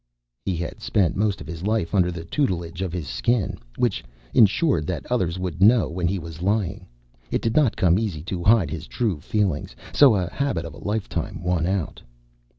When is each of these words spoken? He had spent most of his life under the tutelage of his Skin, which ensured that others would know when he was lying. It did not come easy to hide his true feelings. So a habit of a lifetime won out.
He 0.43 0.55
had 0.57 0.81
spent 0.81 1.15
most 1.15 1.41
of 1.41 1.45
his 1.47 1.61
life 1.61 1.93
under 1.93 2.09
the 2.09 2.25
tutelage 2.25 2.81
of 2.81 2.91
his 2.91 3.07
Skin, 3.07 3.59
which 3.77 4.03
ensured 4.33 4.87
that 4.87 5.05
others 5.11 5.37
would 5.37 5.61
know 5.61 5.87
when 5.89 6.07
he 6.07 6.17
was 6.17 6.41
lying. 6.41 6.87
It 7.29 7.39
did 7.43 7.55
not 7.55 7.77
come 7.77 7.99
easy 7.99 8.23
to 8.23 8.43
hide 8.43 8.71
his 8.71 8.87
true 8.87 9.19
feelings. 9.19 9.75
So 9.93 10.15
a 10.15 10.27
habit 10.31 10.65
of 10.65 10.73
a 10.73 10.79
lifetime 10.83 11.43
won 11.43 11.67
out. 11.67 12.01